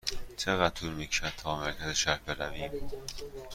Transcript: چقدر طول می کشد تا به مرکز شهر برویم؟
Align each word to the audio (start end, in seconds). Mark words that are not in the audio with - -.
چقدر 0.37 0.73
طول 0.75 0.93
می 0.93 1.07
کشد 1.07 1.33
تا 1.37 1.55
به 1.55 1.61
مرکز 1.61 1.89
شهر 1.89 2.19
برویم؟ 2.25 2.71